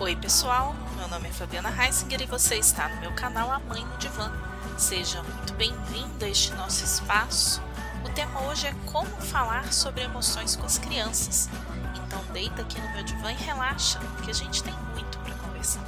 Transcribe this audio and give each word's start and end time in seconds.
Oi 0.00 0.16
pessoal, 0.16 0.74
meu 0.96 1.06
nome 1.08 1.28
é 1.28 1.30
Fabiana 1.30 1.68
Heisinger 1.68 2.22
e 2.22 2.26
você 2.26 2.54
está 2.56 2.88
no 2.88 3.02
meu 3.02 3.12
canal 3.12 3.52
A 3.52 3.58
Mãe 3.58 3.84
no 3.84 3.98
Divã. 3.98 4.32
Seja 4.78 5.22
muito 5.22 5.52
bem-vindo 5.52 6.24
a 6.24 6.28
este 6.28 6.54
nosso 6.54 6.82
espaço. 6.82 7.60
O 8.02 8.08
tema 8.14 8.40
hoje 8.48 8.66
é 8.66 8.74
como 8.90 9.10
falar 9.20 9.70
sobre 9.74 10.02
emoções 10.02 10.56
com 10.56 10.64
as 10.64 10.78
crianças. 10.78 11.50
Então 11.94 12.24
deita 12.32 12.62
aqui 12.62 12.80
no 12.80 12.90
meu 12.94 13.02
divã 13.02 13.30
e 13.30 13.34
relaxa, 13.34 14.00
que 14.24 14.30
a 14.30 14.32
gente 14.32 14.62
tem 14.62 14.72
muito 14.94 15.18
para 15.18 15.34
conversar. 15.34 15.84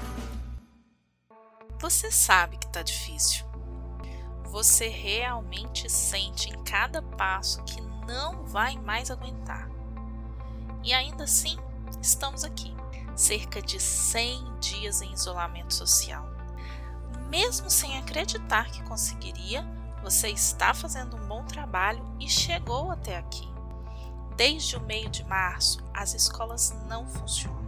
Você 1.79 2.11
sabe 2.11 2.59
que 2.59 2.67
está 2.67 2.83
difícil. 2.83 3.47
Você 4.45 4.89
realmente 4.89 5.89
sente 5.89 6.51
em 6.51 6.65
cada 6.65 7.01
passo 7.01 7.63
que 7.63 7.81
não 8.07 8.45
vai 8.45 8.77
mais 8.77 9.11
aguentar. 9.11 9.71
E 10.85 10.93
ainda 10.93 11.25
assim, 11.25 11.57
estamos 12.03 12.45
aqui 12.45 12.82
cerca 13.15 13.61
de 13.61 13.79
100 13.81 14.59
dias 14.59 15.03
em 15.03 15.13
isolamento 15.13 15.75
social. 15.75 16.29
Mesmo 17.29 17.71
sem 17.71 17.99
acreditar 17.99 18.71
que 18.71 18.82
conseguiria, 18.82 19.67
você 20.03 20.29
está 20.29 20.75
fazendo 20.75 21.17
um 21.17 21.27
bom 21.27 21.45
trabalho 21.45 22.05
e 22.21 22.29
chegou 22.29 22.91
até 22.91 23.17
aqui. 23.17 23.49
Desde 24.36 24.77
o 24.77 24.81
meio 24.81 25.09
de 25.09 25.25
março, 25.25 25.79
as 25.95 26.14
escolas 26.14 26.75
não 26.89 27.07
funcionam. 27.07 27.63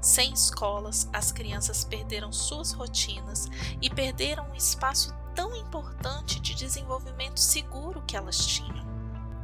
Sem 0.00 0.32
escolas, 0.32 1.08
as 1.12 1.30
crianças 1.30 1.84
perderam 1.84 2.32
suas 2.32 2.72
rotinas 2.72 3.48
e 3.80 3.90
perderam 3.90 4.50
um 4.50 4.54
espaço 4.54 5.14
tão 5.34 5.54
importante 5.54 6.40
de 6.40 6.54
desenvolvimento 6.54 7.38
seguro 7.38 8.02
que 8.06 8.16
elas 8.16 8.38
tinham. 8.38 8.88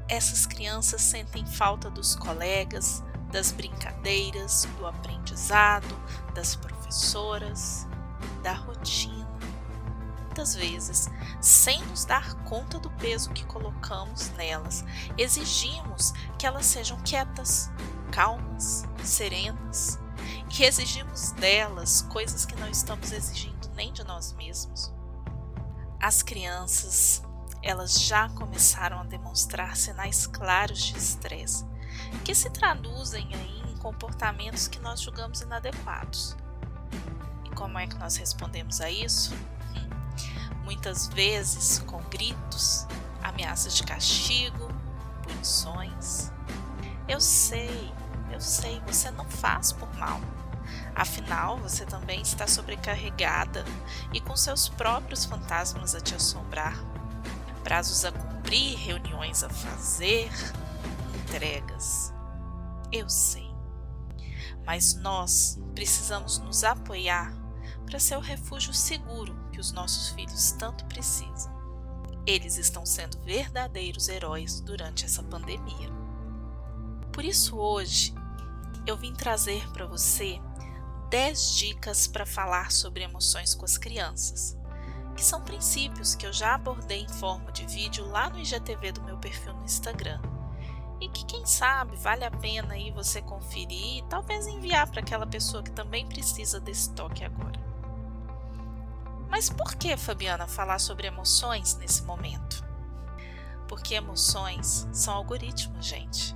Essas 0.09 0.47
crianças 0.47 1.03
sentem 1.03 1.45
falta 1.45 1.91
dos 1.91 2.15
colegas, 2.15 3.03
das 3.31 3.53
brincadeiras, 3.53 4.67
do 4.79 4.87
aprendizado, 4.87 5.97
das 6.35 6.55
professoras, 6.55 7.87
da 8.43 8.53
rotina. 8.53 9.27
Muitas 10.25 10.55
vezes, 10.55 11.09
sem 11.41 11.83
nos 11.87 12.05
dar 12.05 12.35
conta 12.45 12.79
do 12.79 12.91
peso 12.91 13.31
que 13.31 13.45
colocamos 13.47 14.31
nelas, 14.33 14.85
exigimos 15.17 16.13
que 16.39 16.47
elas 16.47 16.67
sejam 16.67 17.01
quietas, 17.01 17.71
calmas, 18.13 18.85
serenas 19.03 19.99
e 20.51 20.63
exigimos 20.63 21.33
delas 21.33 22.03
coisas 22.03 22.45
que 22.45 22.57
não 22.57 22.69
estamos 22.69 23.13
exigindo 23.13 23.71
nem 23.75 23.93
de 23.93 24.05
nós 24.05 24.33
mesmos. 24.35 24.93
As 26.01 26.23
crianças, 26.23 27.23
elas 27.63 28.01
já 28.01 28.29
começaram 28.31 29.01
a 29.01 29.05
demonstrar 29.05 29.77
sinais 29.77 30.27
claros 30.27 30.83
de 30.83 30.97
estresse 30.97 31.65
que 32.25 32.35
se 32.35 32.51
traduzem 32.51 33.29
aí 33.35 33.63
em 33.71 33.77
comportamentos 33.77 34.69
que 34.69 34.79
nós 34.81 35.01
julgamos 35.01 35.41
inadequados. 35.41 36.37
E 37.45 37.51
como 37.51 37.79
é 37.79 37.87
que 37.87 37.97
nós 37.97 38.17
respondemos 38.17 38.81
a 38.81 38.91
isso? 38.91 39.35
Hum, 39.35 40.65
muitas 40.65 41.09
vezes 41.09 41.79
com 41.81 42.03
gritos, 42.05 42.87
ameaças 43.23 43.77
de 43.77 43.83
castigo, 43.83 44.69
punições. 45.23 46.31
Eu 47.09 47.21
sei, 47.21 47.93
eu 48.33 48.41
sei, 48.41 48.81
você 48.87 49.11
não 49.11 49.25
faz 49.25 49.73
por 49.73 49.93
mal. 49.97 50.21
Afinal, 50.95 51.59
você 51.59 51.85
também 51.85 52.23
está 52.23 52.47
sobrecarregada 52.47 53.65
e 54.13 54.21
com 54.21 54.37
seus 54.37 54.69
próprios 54.69 55.25
fantasmas 55.25 55.95
a 55.95 56.01
te 56.01 56.15
assombrar. 56.15 56.83
Prazos 57.63 58.05
a 58.05 58.13
cumprir, 58.13 58.79
reuniões 58.79 59.45
a 59.45 59.49
fazer, 59.49 60.31
entregas. 61.27 62.15
Eu 62.93 63.09
sei. 63.09 63.51
Mas 64.65 64.95
nós 64.95 65.59
precisamos 65.75 66.39
nos 66.39 66.63
apoiar 66.65 67.35
para 67.85 67.99
ser 67.99 68.17
o 68.17 68.21
refúgio 68.21 68.73
seguro 68.73 69.37
que 69.53 69.61
os 69.61 69.73
nossos 69.73 70.11
filhos 70.11 70.53
tanto 70.53 70.85
precisam. 70.87 71.55
Eles 72.25 72.57
estão 72.57 72.85
sendo 72.85 73.21
verdadeiros 73.21 74.09
heróis 74.09 74.61
durante 74.61 75.05
essa 75.05 75.23
pandemia. 75.23 75.89
Por 77.13 77.25
isso, 77.25 77.57
hoje, 77.57 78.15
eu 78.87 78.97
vim 78.97 79.13
trazer 79.13 79.69
para 79.73 79.87
você 79.87 80.41
10 81.11 81.55
dicas 81.55 82.07
para 82.07 82.27
falar 82.27 82.73
sobre 82.73 83.05
emoções 83.05 83.55
com 83.55 83.65
as 83.65 83.79
crianças, 83.79 84.57
que 85.17 85.25
são 85.25 85.41
princípios 85.41 86.15
que 86.15 86.27
eu 86.27 86.33
já 86.33 86.55
abordei 86.55 87.03
em 87.03 87.09
forma 87.09 87.53
de 87.53 87.65
vídeo 87.67 88.07
lá 88.09 88.29
no 88.29 88.41
IGTV 88.41 88.93
do 88.93 89.03
meu 89.03 89.17
perfil 89.19 89.55
no 89.55 89.65
Instagram 89.65 90.36
e 91.07 91.09
que 91.09 91.25
quem 91.25 91.47
sabe 91.47 91.95
vale 91.97 92.25
a 92.25 92.31
pena 92.33 92.75
aí 92.75 92.91
você 92.91 93.23
conferir 93.23 93.99
e 93.99 94.05
talvez 94.09 94.47
enviar 94.49 94.91
para 94.91 95.01
aquela 95.01 95.25
pessoa 95.25 95.63
que 95.63 95.71
também 95.71 96.05
precisa 96.05 96.59
desse 96.59 96.91
toque 96.95 97.25
agora. 97.25 97.61
Mas 99.29 99.49
por 99.49 99.77
que, 99.77 99.97
Fabiana, 99.97 100.49
falar 100.49 100.81
sobre 100.81 101.07
emoções 101.07 101.77
nesse 101.77 102.03
momento? 102.03 102.65
Porque 103.69 103.95
emoções 103.95 104.89
são 104.93 105.15
algoritmos, 105.15 105.87
gente. 105.87 106.35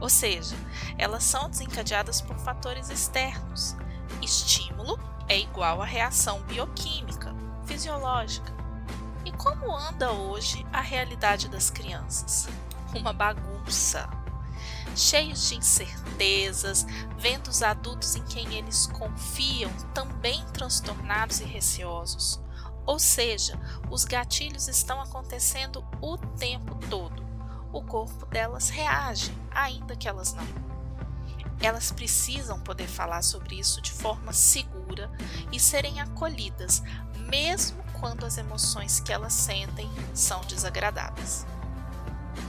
Ou 0.00 0.08
seja, 0.08 0.56
elas 0.96 1.22
são 1.22 1.50
desencadeadas 1.50 2.22
por 2.22 2.38
fatores 2.38 2.88
externos. 2.88 3.76
Estímulo 4.22 4.98
é 5.28 5.38
igual 5.38 5.82
a 5.82 5.86
reação 5.86 6.40
bioquímica, 6.44 7.34
fisiológica. 7.66 8.52
E 9.26 9.32
como 9.32 9.76
anda 9.76 10.10
hoje 10.10 10.66
a 10.72 10.80
realidade 10.80 11.48
das 11.50 11.68
crianças? 11.68 12.48
Uma 12.94 13.12
bagunça. 13.12 14.08
Cheios 14.96 15.48
de 15.48 15.56
incertezas, 15.56 16.84
vendo 17.16 17.48
os 17.48 17.62
adultos 17.62 18.16
em 18.16 18.24
quem 18.24 18.54
eles 18.54 18.86
confiam 18.86 19.70
também 19.94 20.44
transtornados 20.52 21.40
e 21.40 21.44
receosos. 21.44 22.40
Ou 22.84 22.98
seja, 22.98 23.58
os 23.90 24.04
gatilhos 24.04 24.68
estão 24.68 25.00
acontecendo 25.00 25.84
o 26.00 26.16
tempo 26.16 26.74
todo. 26.88 27.24
O 27.72 27.82
corpo 27.82 28.26
delas 28.26 28.68
reage, 28.68 29.32
ainda 29.50 29.94
que 29.94 30.08
elas 30.08 30.34
não. 30.34 30.46
Elas 31.60 31.92
precisam 31.92 32.58
poder 32.60 32.88
falar 32.88 33.22
sobre 33.22 33.60
isso 33.60 33.80
de 33.80 33.92
forma 33.92 34.32
segura 34.32 35.10
e 35.52 35.60
serem 35.60 36.00
acolhidas, 36.00 36.82
mesmo 37.28 37.80
quando 38.00 38.24
as 38.24 38.38
emoções 38.38 38.98
que 38.98 39.12
elas 39.12 39.34
sentem 39.34 39.88
são 40.14 40.40
desagradáveis. 40.40 41.46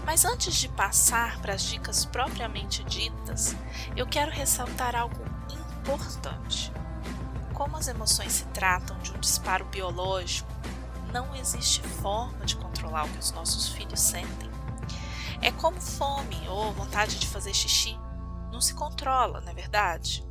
Mas 0.06 0.26
antes 0.26 0.56
de 0.56 0.68
passar 0.70 1.40
para 1.42 1.54
as 1.54 1.64
dicas 1.64 2.06
propriamente 2.06 2.84
ditas, 2.84 3.56
eu 3.96 4.08
quero 4.08 4.32
ressaltar 4.32 4.96
algo 4.96 5.24
importante. 5.84 6.72
Como 7.54 7.78
as 7.78 7.88
emoções 7.88 8.34
se 8.34 8.46
tratam 8.46 8.98
de 9.00 9.12
um 9.12 9.20
disparo 9.20 9.66
biológico, 9.66 10.52
não 11.14 11.36
existe 11.36 11.82
forma 11.82 12.46
de 12.46 12.56
controlar 12.56 13.06
o 13.06 13.10
que 13.10 13.20
os 13.20 13.32
nossos 13.32 13.70
filhos 13.70 14.00
sentem. 14.00 14.50
É 15.42 15.52
como 15.52 15.80
fome 15.80 16.48
ou 16.48 16.72
vontade 16.72 17.20
de 17.20 17.28
fazer 17.28 17.54
xixi. 17.54 17.98
Não 18.52 18.62
se 18.62 18.74
controla, 18.74 19.42
não 19.42 19.52
é 19.52 19.54
verdade? 19.54 20.26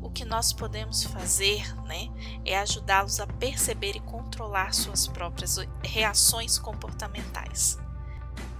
O 0.00 0.10
que 0.10 0.24
nós 0.24 0.52
podemos 0.52 1.04
fazer 1.04 1.74
né, 1.84 2.08
é 2.44 2.58
ajudá-los 2.58 3.20
a 3.20 3.26
perceber 3.26 3.96
e 3.96 4.00
controlar 4.00 4.74
suas 4.74 5.06
próprias 5.06 5.56
reações 5.82 6.58
comportamentais. 6.58 7.78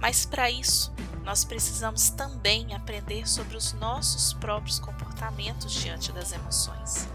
Mas 0.03 0.25
para 0.25 0.51
isso, 0.51 0.93
nós 1.23 1.45
precisamos 1.45 2.09
também 2.09 2.75
aprender 2.75 3.25
sobre 3.25 3.55
os 3.55 3.71
nossos 3.71 4.33
próprios 4.33 4.77
comportamentos 4.77 5.71
diante 5.71 6.11
das 6.11 6.33
emoções. 6.33 7.07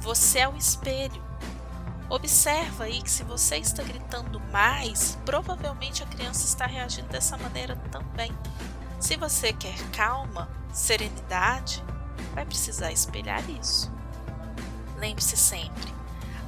Você 0.00 0.40
é 0.40 0.48
o 0.48 0.56
espelho. 0.56 1.22
Observa 2.08 2.82
aí 2.82 3.00
que 3.00 3.10
se 3.12 3.22
você 3.22 3.58
está 3.58 3.84
gritando 3.84 4.40
mais, 4.50 5.16
provavelmente 5.24 6.02
a 6.02 6.06
criança 6.06 6.44
está 6.44 6.66
reagindo 6.66 7.06
dessa 7.06 7.36
maneira 7.36 7.76
também. 7.92 8.36
Se 8.98 9.16
você 9.16 9.52
quer 9.52 9.78
calma, 9.92 10.50
serenidade, 10.72 11.80
vai 12.34 12.44
precisar 12.44 12.90
espelhar 12.90 13.48
isso. 13.48 13.88
Lembre-se 14.96 15.36
sempre, 15.36 15.94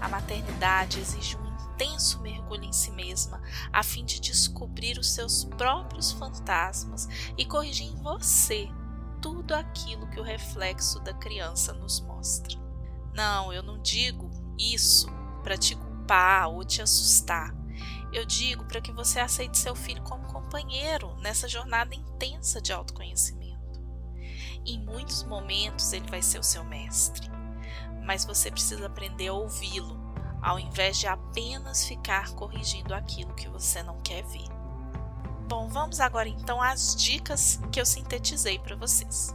a 0.00 0.08
maternidade 0.08 0.98
exige 0.98 1.36
intenso 1.82 2.20
mergulho 2.20 2.64
em 2.64 2.72
si 2.72 2.90
mesma, 2.92 3.42
a 3.72 3.82
fim 3.82 4.04
de 4.04 4.20
descobrir 4.20 4.98
os 4.98 5.10
seus 5.10 5.44
próprios 5.44 6.12
fantasmas 6.12 7.08
e 7.36 7.44
corrigir 7.44 7.86
em 7.86 7.96
você 7.96 8.68
tudo 9.20 9.54
aquilo 9.54 10.08
que 10.08 10.20
o 10.20 10.24
reflexo 10.24 11.00
da 11.00 11.12
criança 11.12 11.72
nos 11.72 12.00
mostra. 12.00 12.58
Não, 13.12 13.52
eu 13.52 13.62
não 13.62 13.80
digo 13.80 14.30
isso 14.58 15.08
para 15.42 15.56
te 15.56 15.74
culpar 15.74 16.48
ou 16.48 16.64
te 16.64 16.80
assustar. 16.80 17.54
Eu 18.12 18.24
digo 18.24 18.64
para 18.64 18.80
que 18.80 18.92
você 18.92 19.20
aceite 19.20 19.58
seu 19.58 19.74
filho 19.74 20.02
como 20.02 20.26
companheiro 20.26 21.16
nessa 21.16 21.48
jornada 21.48 21.94
intensa 21.94 22.60
de 22.60 22.72
autoconhecimento. 22.72 23.42
Em 24.64 24.84
muitos 24.84 25.24
momentos 25.24 25.92
ele 25.92 26.08
vai 26.08 26.22
ser 26.22 26.38
o 26.38 26.44
seu 26.44 26.62
mestre, 26.62 27.28
mas 28.04 28.24
você 28.24 28.50
precisa 28.50 28.86
aprender 28.86 29.28
a 29.28 29.32
ouvi-lo 29.32 30.01
ao 30.42 30.58
invés 30.58 30.98
de 30.98 31.06
apenas 31.06 31.86
ficar 31.86 32.30
corrigindo 32.32 32.94
aquilo 32.94 33.32
que 33.34 33.48
você 33.48 33.82
não 33.82 34.00
quer 34.02 34.24
ver. 34.24 34.48
Bom, 35.48 35.68
vamos 35.68 36.00
agora 36.00 36.28
então 36.28 36.60
às 36.60 36.96
dicas 36.96 37.60
que 37.70 37.80
eu 37.80 37.86
sintetizei 37.86 38.58
para 38.58 38.74
vocês. 38.74 39.34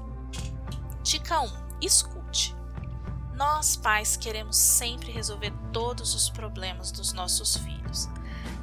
Dica 1.04 1.40
1: 1.40 1.50
escute. 1.80 2.56
Nós, 3.34 3.76
pais, 3.76 4.18
queremos 4.18 4.58
sempre 4.58 5.12
resolver 5.12 5.54
todos 5.72 6.16
os 6.16 6.28
problemas 6.30 6.92
dos 6.92 7.14
nossos 7.14 7.56
filhos. 7.58 8.10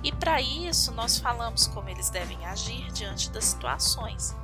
E 0.03 0.13
para 0.13 0.43
isso, 0.43 0.93
nós 0.93 1.17
falamos 1.17 1.67
como 1.69 1.89
eles 1.89 2.11
devem 2.11 2.45
agir 2.45 2.93
diante 2.93 3.31
das 3.31 3.45
situações. 3.45 4.37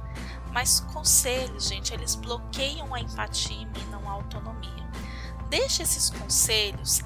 Mas 0.53 0.81
conselhos, 0.81 1.69
gente, 1.69 1.93
eles 1.93 2.15
bloqueiam 2.15 2.95
a 2.95 3.01
empatia 3.01 3.61
e 3.61 3.67
minam 3.67 4.09
a 4.09 4.13
autonomia. 4.13 4.89
Deixe 5.49 5.83
esses 5.83 6.11
conselhos 6.11 7.01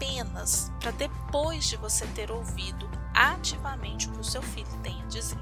apenas 0.00 0.72
para 0.80 0.90
depois 0.92 1.66
de 1.68 1.76
você 1.76 2.06
ter 2.08 2.30
ouvido 2.30 2.90
ativamente 3.14 4.08
o 4.08 4.12
que 4.12 4.20
o 4.20 4.24
seu 4.24 4.40
filho 4.40 4.80
tem 4.82 5.00
a 5.02 5.06
dizer. 5.06 5.38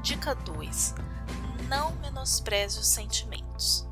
Dica 0.00 0.34
2. 0.34 0.94
Não 1.68 1.92
menospreze 1.96 2.80
os 2.80 2.86
sentimentos. 2.86 3.86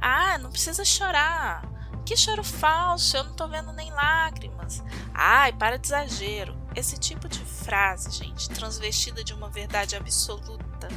Ah, 0.00 0.38
não 0.38 0.50
precisa 0.50 0.84
chorar. 0.84 1.68
Que 2.06 2.16
choro 2.16 2.44
falso, 2.44 3.16
eu 3.16 3.24
não 3.24 3.34
tô 3.34 3.48
vendo 3.48 3.72
nem 3.72 3.90
lágrimas. 3.90 4.84
Ai, 5.12 5.52
para 5.52 5.76
de 5.76 5.88
exagero. 5.88 6.56
Esse 6.76 6.96
tipo 6.96 7.28
de 7.28 7.40
frase, 7.40 8.10
gente, 8.10 8.48
transvestida 8.50 9.24
de 9.24 9.32
uma 9.32 9.48
verdade 9.48 9.96
absoluta 9.96 10.88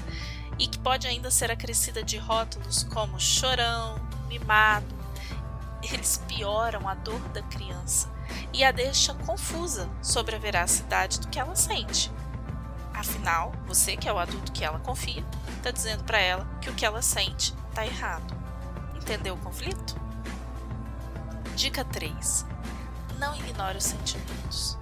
e 0.59 0.68
que 0.68 0.77
pode 0.80 1.07
ainda 1.07 1.31
ser 1.31 1.50
acrescida 1.50 2.04
de 2.04 2.18
rótulos 2.18 2.83
como 2.83 3.19
chorão, 3.19 3.95
mimado, 4.27 4.96
eles 5.94 6.22
pioram 6.28 6.88
a 6.88 6.94
dor 6.94 7.19
da 7.30 7.42
criança 7.44 8.12
e 8.54 8.63
a 8.63 8.72
deixa 8.72 9.13
confusa 9.13 9.89
sobre 10.01 10.36
a 10.36 10.39
veracidade 10.39 11.19
do 11.19 11.28
que 11.28 11.39
ela 11.39 11.56
sente. 11.56 12.12
Afinal, 12.94 13.51
você 13.66 13.95
que 13.95 14.10
é 14.10 14.13
o 14.13 14.18
adulto 14.18 14.51
que 14.51 14.66
ela 14.66 14.80
confia, 14.80 15.24
está 15.57 15.72
dizendo 15.72 16.04
para 16.04 16.19
ela 16.19 16.45
que 16.62 16.69
o 16.69 16.74
que 16.74 16.86
ela 16.86 17.01
sente 17.01 17.54
está 17.69 17.86
errado. 17.86 18.36
Entendeu 18.95 19.36
o 19.36 19.39
conflito? 19.39 19.95
Dica 21.56 21.86
3. 21.86 22.45
Não 23.19 23.36
ignore 23.36 23.78
os 23.78 23.83
sentimentos. 23.83 24.78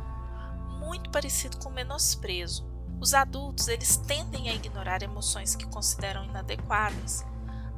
Muito 0.80 1.10
parecido 1.10 1.58
com 1.58 1.69
o 1.69 1.74
menosprezo. 1.74 2.66
Os 3.00 3.13
adultos, 3.13 3.68
eles 3.68 3.98
tendem 3.98 4.50
a 4.50 4.54
ignorar 4.54 5.04
emoções 5.04 5.56
que 5.56 5.66
consideram 5.68 6.24
inadequadas, 6.25 7.25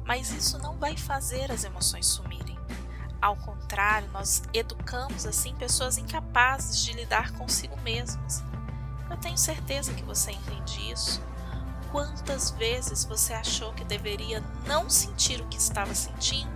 mas 0.04 0.30
isso 0.30 0.58
não 0.58 0.78
vai 0.78 0.96
fazer 0.96 1.50
as 1.50 1.64
emoções 1.64 2.06
sumirem. 2.06 2.57
Ao 3.20 3.34
contrário, 3.36 4.08
nós 4.12 4.42
educamos 4.54 5.26
assim 5.26 5.54
pessoas 5.56 5.98
incapazes 5.98 6.82
de 6.84 6.92
lidar 6.92 7.32
consigo 7.32 7.76
mesmas. 7.80 8.44
Eu 9.10 9.16
tenho 9.16 9.36
certeza 9.36 9.92
que 9.92 10.04
você 10.04 10.30
entende 10.30 10.92
isso. 10.92 11.20
Quantas 11.90 12.50
vezes 12.50 13.04
você 13.04 13.32
achou 13.32 13.72
que 13.72 13.84
deveria 13.84 14.42
não 14.66 14.88
sentir 14.88 15.40
o 15.40 15.46
que 15.46 15.56
estava 15.56 15.94
sentindo? 15.94 16.50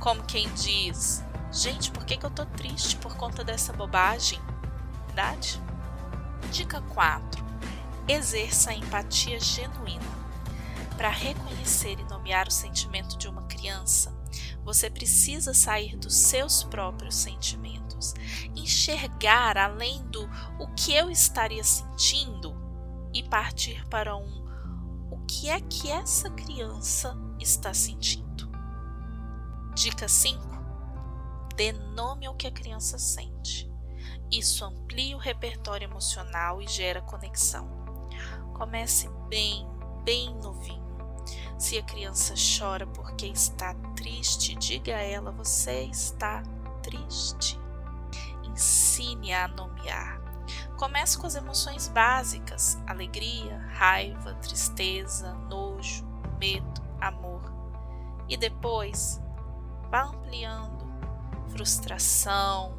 Como 0.00 0.22
quem 0.24 0.52
diz: 0.54 1.22
Gente, 1.52 1.90
por 1.90 2.04
que, 2.04 2.16
que 2.16 2.26
eu 2.26 2.30
tô 2.30 2.44
triste 2.44 2.96
por 2.96 3.14
conta 3.16 3.44
dessa 3.44 3.72
bobagem? 3.72 4.40
Verdade? 5.06 5.60
Dica 6.50 6.80
4. 6.80 7.44
Exerça 8.08 8.70
a 8.70 8.74
empatia 8.74 9.38
genuína. 9.38 10.18
Para 10.96 11.10
reconhecer 11.10 11.98
e 12.00 12.04
nomear 12.04 12.48
o 12.48 12.50
sentimento 12.50 13.16
de 13.16 13.28
uma 13.28 13.42
criança, 13.42 13.67
você 14.68 14.90
precisa 14.90 15.54
sair 15.54 15.96
dos 15.96 16.14
seus 16.14 16.62
próprios 16.62 17.14
sentimentos, 17.14 18.12
enxergar 18.54 19.56
além 19.56 20.04
do 20.08 20.28
o 20.58 20.68
que 20.74 20.92
eu 20.92 21.10
estaria 21.10 21.64
sentindo 21.64 22.54
e 23.14 23.22
partir 23.22 23.82
para 23.88 24.14
um 24.14 24.46
o 25.10 25.24
que 25.26 25.48
é 25.48 25.58
que 25.58 25.90
essa 25.90 26.28
criança 26.28 27.16
está 27.40 27.72
sentindo. 27.72 28.46
Dica 29.74 30.06
5. 30.06 30.38
Dê 31.56 31.72
nome 31.72 32.26
ao 32.26 32.34
que 32.34 32.46
a 32.46 32.52
criança 32.52 32.98
sente. 32.98 33.72
Isso 34.30 34.66
amplia 34.66 35.16
o 35.16 35.18
repertório 35.18 35.86
emocional 35.86 36.60
e 36.60 36.68
gera 36.68 37.00
conexão. 37.00 37.66
Comece 38.52 39.08
bem, 39.30 39.66
bem 40.04 40.34
novinho. 40.34 40.87
Se 41.58 41.76
a 41.76 41.82
criança 41.82 42.34
chora 42.36 42.86
porque 42.86 43.26
está 43.26 43.74
triste, 43.96 44.54
diga 44.54 44.94
a 44.94 45.02
ela: 45.02 45.32
você 45.32 45.82
está 45.82 46.40
triste. 46.82 47.58
Ensine 48.44 49.32
a 49.34 49.48
nomear. 49.48 50.20
Comece 50.76 51.18
com 51.18 51.26
as 51.26 51.34
emoções 51.34 51.88
básicas: 51.88 52.78
alegria, 52.86 53.58
raiva, 53.72 54.34
tristeza, 54.34 55.34
nojo, 55.50 56.06
medo, 56.38 56.80
amor. 57.00 57.42
E 58.28 58.36
depois 58.36 59.20
vá 59.90 60.04
ampliando 60.04 60.86
frustração, 61.48 62.78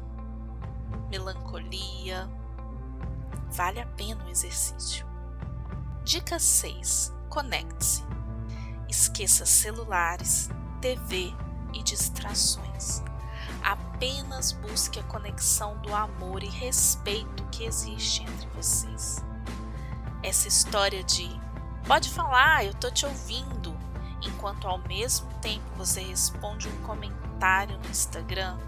melancolia. 1.10 2.30
Vale 3.50 3.80
a 3.80 3.86
pena 3.86 4.24
o 4.24 4.28
exercício. 4.30 5.04
Dica 6.02 6.38
6. 6.38 7.12
Conecte-se. 7.28 8.19
Esqueça 8.90 9.46
celulares, 9.46 10.50
TV 10.80 11.32
e 11.72 11.80
distrações. 11.80 13.00
Apenas 13.62 14.50
busque 14.50 14.98
a 14.98 15.02
conexão 15.04 15.80
do 15.80 15.94
amor 15.94 16.42
e 16.42 16.48
respeito 16.48 17.44
que 17.52 17.62
existe 17.62 18.24
entre 18.24 18.48
vocês. 18.48 19.24
Essa 20.24 20.48
história 20.48 21.04
de 21.04 21.30
pode 21.86 22.08
falar, 22.08 22.64
eu 22.64 22.74
tô 22.74 22.90
te 22.90 23.06
ouvindo, 23.06 23.78
enquanto 24.26 24.66
ao 24.66 24.78
mesmo 24.78 25.32
tempo 25.34 25.64
você 25.76 26.00
responde 26.00 26.66
um 26.66 26.82
comentário 26.82 27.78
no 27.78 27.88
Instagram, 27.90 28.58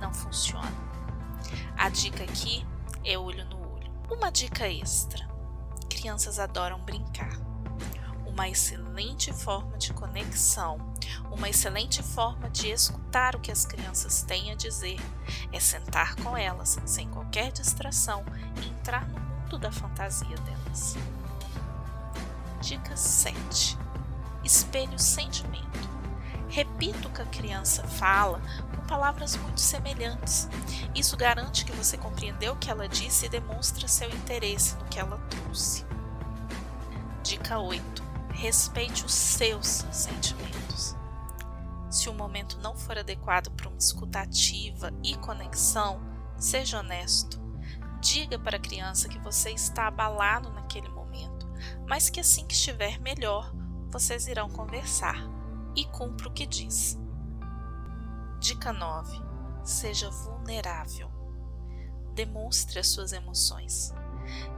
não 0.00 0.12
funciona. 0.12 0.74
A 1.78 1.88
dica 1.88 2.24
aqui 2.24 2.66
é 3.04 3.16
olho 3.16 3.44
no 3.44 3.74
olho. 3.74 3.92
Uma 4.10 4.32
dica 4.32 4.68
extra: 4.68 5.24
crianças 5.88 6.40
adoram 6.40 6.80
brincar 6.80 7.49
uma 8.40 8.48
excelente 8.48 9.34
forma 9.34 9.76
de 9.76 9.92
conexão, 9.92 10.78
uma 11.30 11.50
excelente 11.50 12.02
forma 12.02 12.48
de 12.48 12.70
escutar 12.70 13.36
o 13.36 13.38
que 13.38 13.52
as 13.52 13.66
crianças 13.66 14.22
têm 14.22 14.50
a 14.50 14.54
dizer 14.54 14.98
é 15.52 15.60
sentar 15.60 16.16
com 16.16 16.34
elas 16.34 16.78
sem 16.86 17.06
qualquer 17.10 17.52
distração 17.52 18.24
e 18.62 18.68
entrar 18.70 19.06
no 19.08 19.20
mundo 19.20 19.58
da 19.58 19.70
fantasia 19.70 20.34
delas. 20.38 20.96
Dica 22.62 22.96
7. 22.96 23.76
Espelhe 24.42 24.94
o 24.94 24.98
sentimento. 24.98 25.90
Repita 26.48 27.08
o 27.08 27.12
que 27.12 27.20
a 27.20 27.26
criança 27.26 27.86
fala 27.86 28.40
com 28.74 28.86
palavras 28.86 29.36
muito 29.36 29.60
semelhantes. 29.60 30.48
Isso 30.94 31.14
garante 31.14 31.66
que 31.66 31.72
você 31.72 31.98
compreendeu 31.98 32.54
o 32.54 32.56
que 32.56 32.70
ela 32.70 32.88
disse 32.88 33.26
e 33.26 33.28
demonstra 33.28 33.86
seu 33.86 34.08
interesse 34.08 34.76
no 34.76 34.86
que 34.86 34.98
ela 34.98 35.18
trouxe. 35.28 35.84
Dica 37.22 37.58
8 37.58 38.08
respeite 38.32 39.04
os 39.04 39.12
seus 39.12 39.84
sentimentos. 39.90 40.96
Se 41.90 42.08
o 42.08 42.14
momento 42.14 42.58
não 42.58 42.76
for 42.76 42.96
adequado 42.98 43.50
para 43.50 43.68
uma 43.68 43.76
escuta 43.76 44.20
ativa 44.20 44.92
e 45.02 45.16
conexão, 45.16 46.00
seja 46.38 46.78
honesto. 46.78 47.40
Diga 48.00 48.38
para 48.38 48.56
a 48.56 48.60
criança 48.60 49.08
que 49.08 49.18
você 49.18 49.50
está 49.50 49.88
abalado 49.88 50.50
naquele 50.50 50.88
momento, 50.88 51.46
mas 51.86 52.08
que 52.08 52.20
assim 52.20 52.46
que 52.46 52.54
estiver 52.54 53.00
melhor, 53.00 53.52
vocês 53.88 54.28
irão 54.28 54.48
conversar 54.48 55.16
e 55.74 55.84
cumpra 55.86 56.28
o 56.28 56.32
que 56.32 56.46
diz. 56.46 56.98
Dica 58.38 58.72
9. 58.72 59.20
Seja 59.64 60.08
vulnerável. 60.10 61.10
Demonstre 62.14 62.78
as 62.78 62.88
suas 62.88 63.12
emoções. 63.12 63.92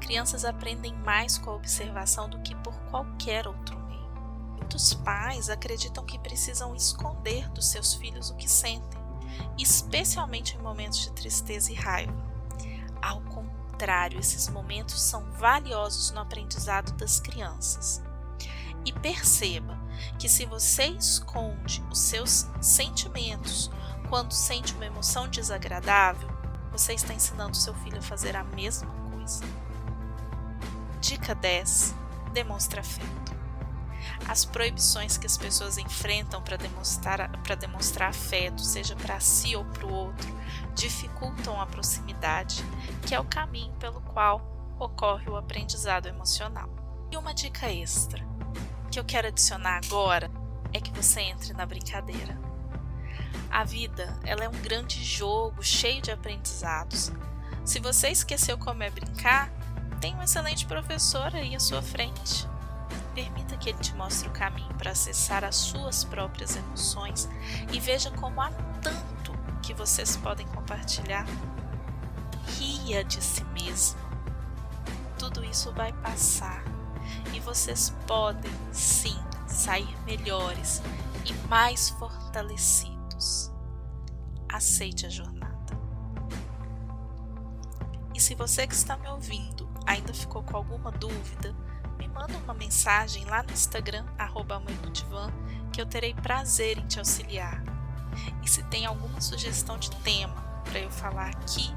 Crianças 0.00 0.45
aprendem 0.45 0.95
mais 0.99 1.38
com 1.38 1.50
a 1.50 1.55
observação 1.55 2.29
do 2.29 2.41
que 2.41 2.55
por 2.57 2.75
qualquer 2.91 3.47
outro 3.47 3.79
meio. 3.81 4.11
Muitos 4.57 4.95
pais 4.95 5.49
acreditam 5.49 6.05
que 6.05 6.19
precisam 6.19 6.75
esconder 6.75 7.49
dos 7.50 7.69
seus 7.69 7.95
filhos 7.95 8.31
o 8.31 8.37
que 8.37 8.49
sentem, 8.49 9.00
especialmente 9.59 10.57
em 10.57 10.62
momentos 10.62 11.00
de 11.00 11.12
tristeza 11.12 11.71
e 11.73 11.75
raiva. 11.75 12.14
Ao 13.00 13.21
contrário, 13.23 14.21
esses 14.21 14.49
momentos 14.49 15.00
são 15.00 15.25
valiosos 15.33 16.11
no 16.11 16.21
aprendizado 16.21 16.93
das 16.93 17.19
crianças. 17.19 18.02
E 18.85 18.93
perceba 18.93 19.79
que 20.19 20.29
se 20.29 20.45
você 20.45 20.87
esconde 20.87 21.83
os 21.91 21.99
seus 21.99 22.47
sentimentos 22.61 23.71
quando 24.09 24.33
sente 24.33 24.75
uma 24.75 24.87
emoção 24.87 25.29
desagradável, 25.29 26.29
você 26.71 26.95
está 26.95 27.12
ensinando 27.14 27.57
seu 27.57 27.75
filho 27.75 27.99
a 27.99 28.02
fazer 28.02 28.37
a 28.37 28.45
mesma 28.45 28.91
coisa. 28.91 29.12
Dica 31.00 31.35
10: 31.35 31.95
demonstra 32.33 32.81
afeto. 32.81 33.33
As 34.29 34.45
proibições 34.45 35.17
que 35.17 35.26
as 35.26 35.37
pessoas 35.37 35.79
enfrentam 35.79 36.43
para 36.43 36.57
demonstrar, 36.57 37.29
demonstrar 37.59 38.11
afeto, 38.11 38.62
seja 38.62 38.97
para 38.97 39.21
si 39.21 39.55
ou 39.55 39.64
para 39.64 39.87
o 39.87 39.93
outro, 39.93 40.29
dificultam 40.75 41.61
a 41.61 41.67
proximidade, 41.67 42.64
que 43.07 43.14
é 43.14 43.21
o 43.21 43.25
caminho 43.25 43.73
pelo 43.75 44.00
qual 44.00 44.41
ocorre 44.79 45.29
o 45.29 45.37
aprendizado 45.37 46.07
emocional. 46.07 46.69
E 47.11 47.17
uma 47.17 47.35
dica 47.35 47.71
extra 47.71 48.25
que 48.91 48.99
eu 48.99 49.05
quero 49.05 49.29
adicionar 49.29 49.81
agora 49.85 50.31
é 50.73 50.81
que 50.81 50.93
você 50.93 51.21
entre 51.21 51.52
na 51.52 51.67
brincadeira. 51.67 52.38
A 53.50 53.64
vida, 53.64 54.19
ela 54.25 54.45
é 54.45 54.49
um 54.49 54.62
grande 54.62 55.02
jogo 55.05 55.62
cheio 55.62 56.00
de 56.00 56.11
aprendizados. 56.11 57.12
Se 57.64 57.78
você 57.80 58.09
esqueceu 58.09 58.59
como 58.59 58.82
é 58.82 58.90
brincar, 58.90 59.50
tem 60.00 60.16
um 60.16 60.23
excelente 60.23 60.66
professor 60.66 61.35
aí 61.35 61.54
à 61.54 61.61
sua 61.61 61.80
frente. 61.80 62.49
Permita 63.14 63.56
que 63.56 63.68
ele 63.68 63.78
te 63.78 63.94
mostre 63.94 64.28
o 64.28 64.32
caminho 64.32 64.75
para 64.75 64.90
acessar 64.90 65.44
as 65.44 65.56
suas 65.56 66.02
próprias 66.02 66.56
emoções 66.56 67.28
e 67.73 67.78
veja 67.78 68.11
como 68.11 68.40
há 68.40 68.50
tanto 68.80 69.32
que 69.62 69.73
vocês 69.73 70.16
podem 70.16 70.47
compartilhar. 70.49 71.26
Ria 72.59 73.04
de 73.04 73.23
si 73.23 73.44
mesmo. 73.44 74.00
Tudo 75.18 75.44
isso 75.44 75.73
vai 75.73 75.92
passar 75.92 76.64
e 77.32 77.40
vocês 77.40 77.94
podem 78.06 78.52
sim 78.73 79.16
sair 79.47 79.97
melhores 80.04 80.82
e 81.25 81.32
mais 81.49 81.90
fortalecidos. 81.90 83.52
Aceite 84.49 85.06
a 85.06 85.09
jornada. 85.09 85.51
Se 88.23 88.37
você 88.37 88.69
que 88.69 88.75
está 88.75 88.97
me 88.97 89.09
ouvindo 89.09 89.69
ainda 89.85 90.14
ficou 90.14 90.45
com 90.45 90.57
alguma 90.57 90.93
dúvida, 90.93 91.52
me 91.99 92.07
manda 92.07 92.38
uma 92.38 92.55
mensagem 92.55 93.25
lá 93.25 93.43
no 93.43 93.50
Instagram, 93.50 94.07
arroba 94.17 94.62
que 95.73 95.83
eu 95.83 95.87
terei 95.87 96.14
prazer 96.14 96.79
em 96.79 96.87
te 96.87 97.00
auxiliar. 97.00 97.64
E 98.41 98.49
se 98.49 98.62
tem 98.62 98.87
alguma 98.87 99.21
sugestão 99.21 99.76
de 99.76 99.91
tema 100.02 100.37
para 100.62 100.79
eu 100.79 100.88
falar 100.88 101.31
aqui, 101.31 101.75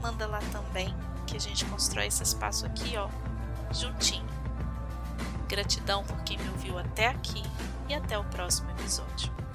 manda 0.00 0.28
lá 0.28 0.38
também, 0.52 0.94
que 1.26 1.36
a 1.36 1.40
gente 1.40 1.64
constrói 1.64 2.06
esse 2.06 2.22
espaço 2.22 2.64
aqui, 2.64 2.96
ó, 2.96 3.08
juntinho. 3.74 4.28
Gratidão 5.48 6.04
por 6.04 6.22
quem 6.22 6.38
me 6.38 6.50
ouviu 6.50 6.78
até 6.78 7.08
aqui 7.08 7.42
e 7.88 7.94
até 7.94 8.16
o 8.16 8.22
próximo 8.26 8.70
episódio. 8.70 9.47